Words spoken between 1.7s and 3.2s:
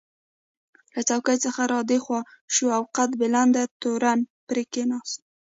را دې خوا شو او قد